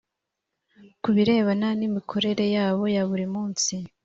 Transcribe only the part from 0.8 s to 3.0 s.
ku birebana n imikorere yabo